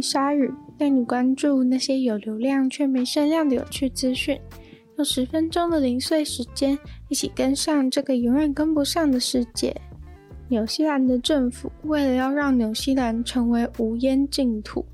[0.00, 4.38] 鲨鱼，带你关注那些有流量却没声量的有趣资讯。
[4.96, 6.78] 用十分钟的零碎时间，
[7.08, 9.74] 一起跟上这个永远跟不上的世界。
[10.48, 14.86] 纽西兰的政府为了要让纽西兰成为无烟净土，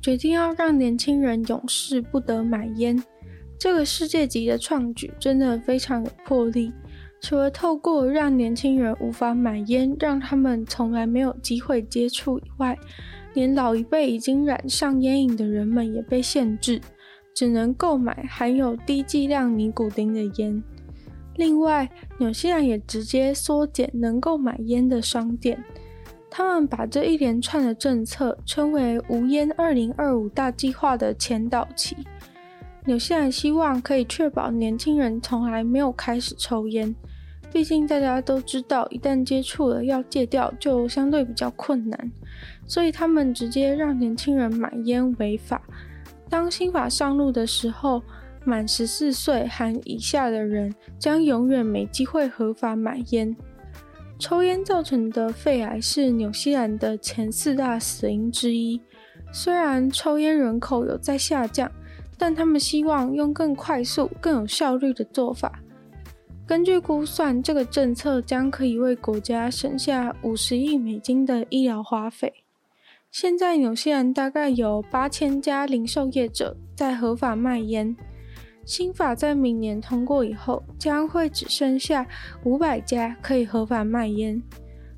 [0.00, 3.02] 决定要让年轻人永世不得买烟。
[3.58, 6.72] 这个世界级的创举真的非常有魄力。
[7.20, 12.78] 除了透过让年轻人无法买烟，让他们从来没有机会接触以外，
[13.34, 16.80] 连老一辈已经染上烟瘾的人们也被限制，
[17.34, 20.62] 只能购买含有低剂量尼古丁的烟。
[21.36, 21.88] 另外，
[22.18, 25.62] 纽西兰也直接缩减能够买烟的商店。
[26.30, 31.96] 他们把这一连串的政策称为“无烟二零二五大计划”的前导期。
[32.84, 36.94] 纽西兰希望可以确保年轻人从来没有开始抽烟，
[37.50, 42.12] 毕竟大家都知道，一旦接触了，要戒掉就相对比较困难。
[42.66, 45.62] 所以他们直接让年轻人买烟违法。
[46.28, 48.02] 当新法上路的时候，
[48.44, 53.34] 满十四岁含以下的人将永远没机会合法买烟。
[54.18, 58.80] 抽烟造成的肺癌是纽西兰的前四大死因之一。
[59.32, 61.70] 虽然抽烟人口有在下降，
[62.18, 65.60] 但他们希望用更快速、更有效率的做法。
[66.48, 72.32] 根据估算，这个政策将可以为国家省下五十亿美金的医疗花费。
[73.10, 77.94] 现在纽西兰大概有八千家零售业者在合法卖烟。
[78.64, 82.06] 新法在明年通过以后，将会只剩下
[82.44, 84.42] 五百家可以合法卖烟。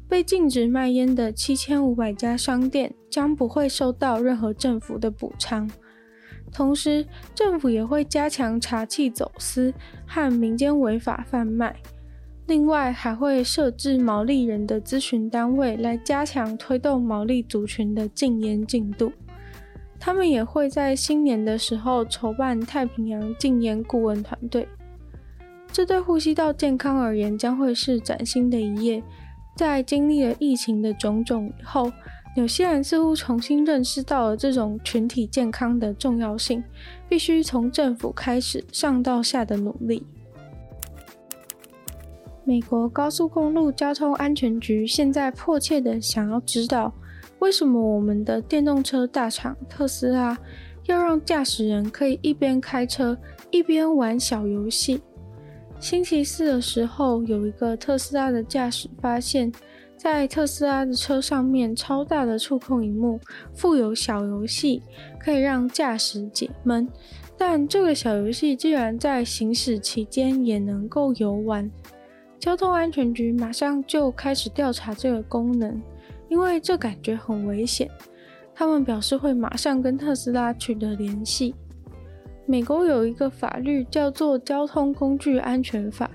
[0.08, 5.68] 被禁止卖烟的七千五百家商店将不会收到任何政府的补偿。
[6.52, 9.72] 同时，政府也会加强查缉走私
[10.06, 11.74] 和民间违法贩卖。
[12.46, 19.12] 另外，还会设置毛利人的咨询单位，来加强推动毛利族群的禁烟进度。
[20.00, 24.66] 他们也会在新年的时候筹办太平洋禁烟顾问团队，
[25.70, 29.02] 这对呼吸道健康而言将会是崭新的一页。
[29.56, 31.92] 在经历了疫情的种种以后，
[32.36, 36.62] 纽西兰似乎重新认识到了这种群体健康的重要性，
[37.08, 40.06] 必须从政府开始上到下的努力。
[42.44, 46.92] 美国高速公路交通安全局现在迫切地想要知道。
[47.40, 50.36] 为什么我们的电动车大厂特斯拉
[50.84, 53.16] 要让驾驶人可以一边开车
[53.50, 55.00] 一边玩小游戏？
[55.78, 59.50] 星期四的时候，有一个特斯拉的驾驶发现，
[60.02, 63.20] 在特斯拉的车上面超大的触控荧幕
[63.52, 64.82] 附有小游戏，
[65.18, 66.88] 可以让驾驶解闷。
[67.36, 71.70] 但这个小游戏竟然在行驶期间也能够游玩。
[72.38, 75.78] 交通安全局马上就开始调查这个功能。
[76.30, 77.86] 因为这感觉很危险，
[78.54, 81.54] 他们表示会马上跟特斯拉取得联系。
[82.46, 86.06] 美国有一个法律叫做《交通工具安全法》，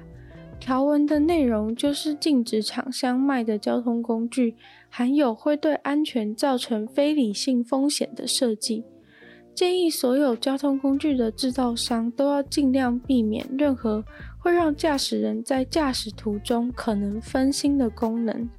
[0.66, 4.56] 条文的内容就是禁止厂商卖的交通工具
[4.90, 8.84] 含有会对安全造成非理性风险的设计，
[9.54, 14.04] 建议所有交通工具的制造商都要尽量避免任何
[14.40, 18.50] 会让驾驶人在驾驶途中可能分心的功能。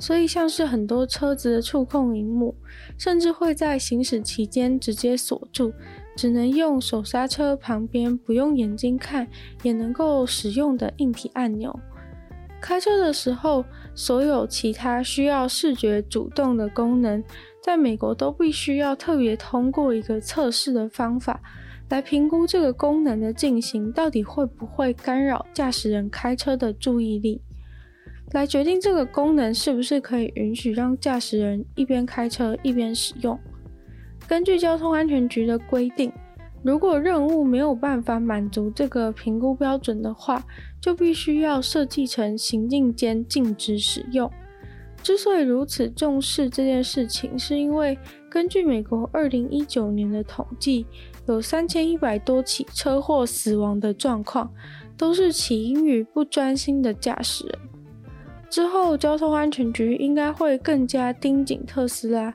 [0.00, 2.56] 所以，像是很多车子的触控荧幕，
[2.98, 5.72] 甚至会在行驶期间直接锁住，
[6.16, 9.28] 只能用手刹车旁边不用眼睛看
[9.62, 11.78] 也能够使用的硬体按钮。
[12.60, 17.22] 开车的时候，所有其他需要视觉主动的功能，
[17.62, 21.40] 在美国都必须要特别通过一个测试的方法，
[21.90, 27.40] 来评估这个功能的进行到底会不会干扰驾驶人开车的注意力。
[28.32, 33.38] 来决定这个功能是不是可以允许让驾驶人一边开车一边使用。
[34.26, 36.12] 根据交通安全局的规定，
[36.62, 40.42] 如果任务没有办法满足这个评估标准的话，
[40.80, 44.30] 就必须要设计成行进间禁止使用。
[45.02, 47.96] 之所以如此重视这件事情，是因为
[48.28, 50.84] 根据美国二零一九年的统计，
[51.28, 54.52] 有三千一百多起车祸死亡的状况，
[54.96, 57.58] 都是起因于不专心的驾驶人。
[58.50, 62.34] 之后交通安全局应该会更加盯紧特斯拉，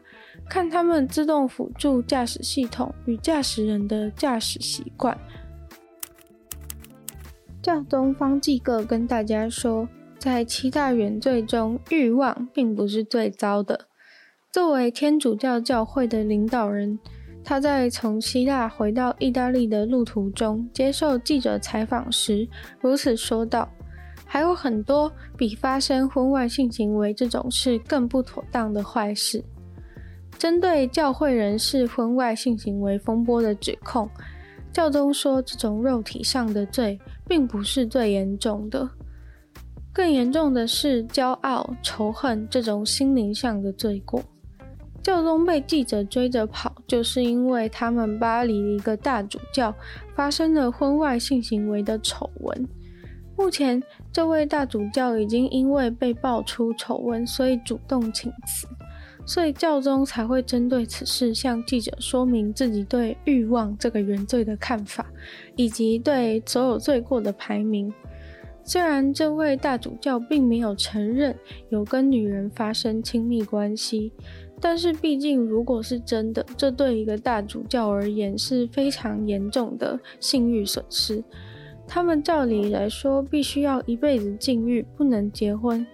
[0.51, 5.17] 看他们自动辅助驾驶系统与驾驶人的驾驶习惯。
[7.61, 9.87] 教宗方济各跟大家说，
[10.19, 13.87] 在七大原罪中，欲望并不是最糟的。
[14.51, 16.99] 作为天主教教会的领导人，
[17.45, 22.45] 他在从希腊回到意大利的路途中接受记者采访时，
[22.81, 23.69] 如此说道
[24.27, 29.45] ：“还有很多比发生婚外性行为这种事更不妥当的坏事。”
[30.41, 34.09] 针对教会人士婚外性行为风波的指控，
[34.73, 38.89] 教宗说：“这种肉体上的罪并不是最严重的。”
[39.93, 44.23] 更严重的是骄傲、仇恨这种心灵上的罪过。
[45.03, 49.71] 教宗被记者追着跑，就是因为他们巴黎一个大主教
[50.15, 52.67] 发生了婚外性行为的丑闻。
[53.37, 53.79] 目前，
[54.11, 58.67] 这位大主教已经因为被爆出丑闻，所以主动请辞，
[59.25, 65.05] 所以教宗才会针对此事向记者说明自己对欲望这个原罪的看法，
[65.55, 67.93] 以及对所有罪过的排名。
[68.63, 71.35] 虽然这位大主教并没有承认
[71.69, 74.11] 有跟女人发生亲密关系，
[74.59, 81.23] 但是毕竟如果是真的，这对一个大主教而言是非常严重的信誉损失。
[81.87, 85.85] 他们照理来说必须要一辈子禁欲，不能结婚。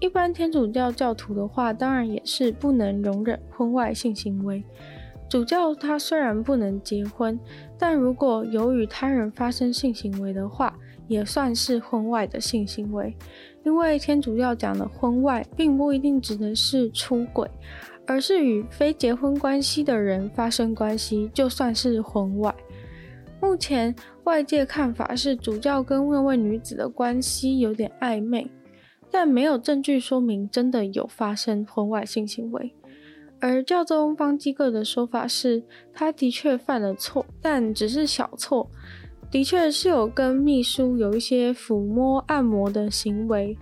[0.00, 4.62] 一般天主教教徒的话，当然也是不能容忍婚外性行为。
[5.28, 7.38] 主教他虽然不能结婚，
[7.78, 10.78] 但如果有与他人发生性行为的话，
[11.08, 13.16] 也算是婚外的性行为，
[13.64, 17.50] 因为天主教讲的婚外，并不一定指的是出轨，
[18.06, 22.54] 而是与非结婚关系的人发生关系，就算是婚外。
[23.40, 23.94] 目前
[24.24, 28.48] 外界看法是主教跟那位女子的关系有点暧昧，
[29.10, 32.74] 但没有证据说明真的有发生婚外性行为。
[33.38, 35.62] 而教宗方济各的说法是，
[35.92, 38.70] 他的确犯了错，但只是小错。
[39.30, 43.58] 的确是有跟秘书有一些抚摸、按摩的行为，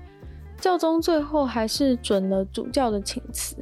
[0.61, 3.56] 教宗最后还是准了主教的请辞。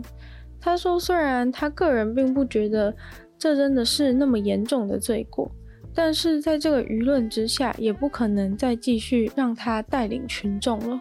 [0.60, 2.94] 他说，虽然他个人并不觉得
[3.38, 5.50] 这真的是那么严重的罪过，
[5.94, 11.00] 但是在这个舆论之下，也不可能再继续让他带领群众了。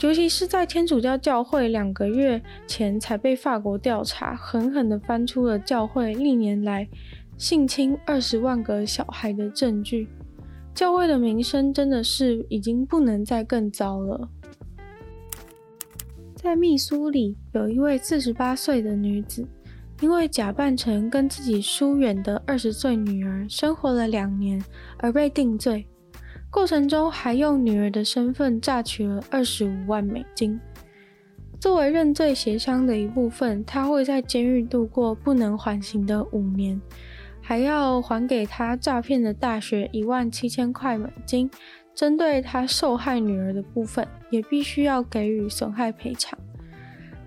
[0.00, 6.88] 尤其是在天主教教会两个月前才被法国调查，狠狠地翻出了教会历年来。
[7.38, 10.08] 性侵二十万个小孩的证据，
[10.74, 14.30] 教会的名声真的是已经不能再更糟了。
[16.34, 19.46] 在密苏里，有一位四十八岁的女子，
[20.00, 24.62] 因为假扮成跟自己疏远的二十岁女儿生活了两年，
[24.96, 25.86] 而被定罪。
[26.56, 30.58] 过程中还用女儿的身份诈取了二十五万美金。
[31.60, 36.80] 作为认罪协商的一部分，他会在监狱度过不能缓刑的五年。
[37.42, 41.50] 还要还给他诈骗的大学一万七千块美金，
[41.94, 46.38] 针对他受害女儿的部分，也必须要给予损害赔偿。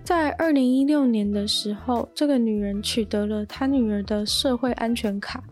[0.02, 5.44] 在二零一六年的时候，这个女人取得了她女儿的社会安全卡。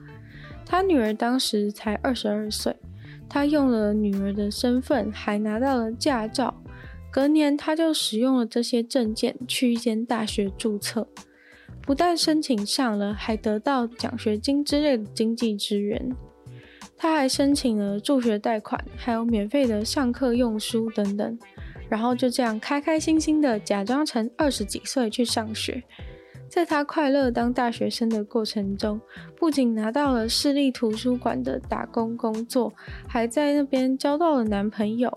[0.66, 2.74] 她女儿当时才二十二岁，
[3.28, 6.62] 他用了女儿的身份，还拿到了驾照。
[7.10, 11.08] 隔年，他就使用了这些证件去一间大学注册。
[11.82, 16.14] 不但申请上了，还得到奖学金之类的经济支援。
[16.96, 21.38] 他还申请了助学贷款，还有免费的上课用书等等。
[21.88, 25.82] 然后就这样开开心心的假装成二十几岁去上学。
[26.48, 29.00] 在他快乐当大学生的过程中，
[29.36, 32.72] 不仅拿到了市立图书馆的打工工作，
[33.06, 35.12] 还在那边交到了男朋友。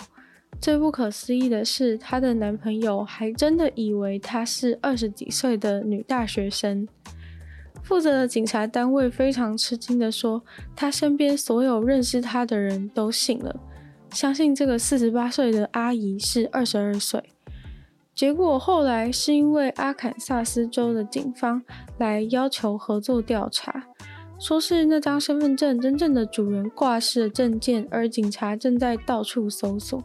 [0.60, 6.88] 最不可思议的是，她的男朋友还真的以为她是二十几岁的女大学生。
[7.82, 10.44] 负责的警察单位非常吃惊地说
[10.76, 13.60] ：“她身边所有认识她的人都信了，
[14.12, 17.24] 相信这个四十八岁的阿姨是二十二岁。”
[18.14, 21.64] 结果后来是因为阿坎萨斯州的警方
[21.98, 23.88] 来要求合作调查，
[24.40, 30.04] 说是那张身份证真正的主人挂失了证件，而警察正在到处搜索。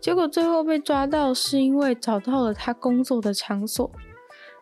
[0.00, 3.90] 结果最后被抓到，是因为找到了他工作的场所。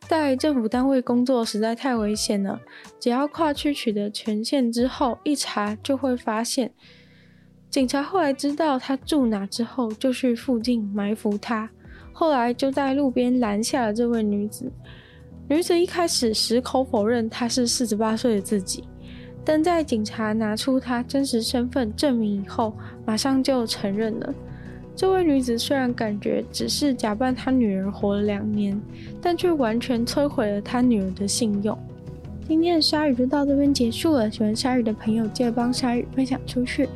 [0.07, 2.61] 在政府单位工作实在太危险了，
[3.01, 6.73] 只要跨区取得权限之后，一查就会发现。
[7.71, 11.71] 警察后来知道他住哪之后，就去附近埋伏他。
[12.17, 14.71] 后来就在路边拦下了这位女子。
[15.49, 18.85] 女子一开始矢口否认她是四十八岁的自己，
[19.45, 22.73] 但在警察拿出她真实身份证明以后，
[23.05, 24.33] 马上就承认了。
[24.97, 28.81] 这位女子虽然感觉只是假扮她女儿活了两年，
[29.21, 31.77] 但却完全摧毁了她女儿的信用。
[32.47, 36.89] 今天的鲨鱼就到这边结束了，喜欢鲨鱼的朋友记得帮鲨鱼分享出去。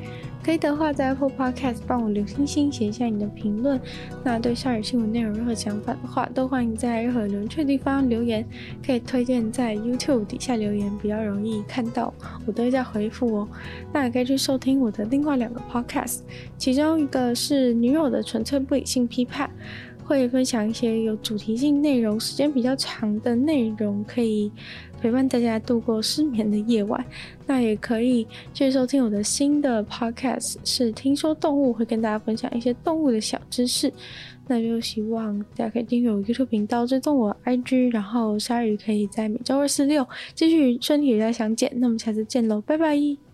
[0.49, 3.79] 可以的话，在 Apple Podcast 帮我留星星，写一下你的评论。
[4.25, 8.43] 那对下雨新闻内容任何想法的话，都欢迎在任何有趣的地方留言。
[8.83, 12.15] 可以推荐在 YouTube 底下留言，比较容易看到，
[12.47, 13.49] 我都会在回复哦。
[13.93, 16.21] 那也可以去收听我的另外两个 Podcast，
[16.57, 19.51] 其中一个是女友的纯粹不理性批判。
[20.09, 24.51] 会分享一些有主题性内容、时间比较长的内容，可以
[25.03, 27.05] 陪伴大家度过失眠的夜晚。
[27.47, 28.25] 那也可以
[28.55, 33.93] 继续收听我的新的 podcast，是听说动物，会跟大家分享一些动物的小知识。
[34.47, 41.71] 那就希望大家可以订阅我 YouTube 频道，追踪我 IG，然后鲨鱼可以在每周二、四、六继续身体与大家相见。
[41.77, 43.28] 那我们下次见喽，拜拜。